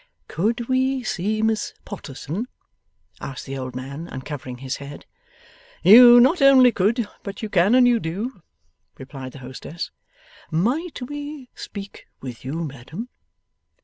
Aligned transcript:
'Could 0.27 0.67
we 0.67 1.03
see 1.03 1.43
Miss 1.43 1.75
Potterson?' 1.85 2.47
asked 3.19 3.45
the 3.45 3.55
old 3.55 3.75
man, 3.75 4.07
uncovering 4.07 4.57
his 4.57 4.77
head. 4.77 5.05
'You 5.83 6.19
not 6.19 6.41
only 6.41 6.71
could, 6.71 7.07
but 7.21 7.43
you 7.43 7.49
can 7.49 7.75
and 7.75 7.87
you 7.87 7.99
do,' 7.99 8.41
replied 8.97 9.33
the 9.33 9.37
hostess. 9.45 9.91
'Might 10.49 11.03
we 11.03 11.51
speak 11.53 12.07
with 12.19 12.43
you, 12.43 12.63
madam? 12.63 13.09